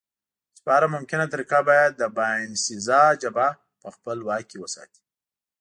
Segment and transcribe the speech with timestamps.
[0.55, 3.49] چې په هره ممکنه طریقه باید د باینسېزا جبهه
[3.81, 5.01] په خپل واک کې وساتي.